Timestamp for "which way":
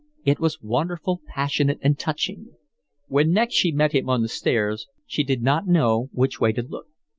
6.11-6.51